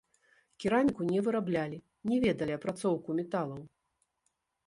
Кераміку 0.63 1.01
не 1.09 1.19
выраблялі, 1.25 1.77
не 2.13 2.17
ведалі 2.25 2.51
апрацоўку 2.59 3.09
металаў. 3.21 3.61